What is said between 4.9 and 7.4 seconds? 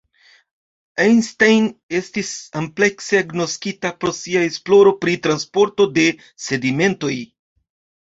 pri transporto de sedimentoj.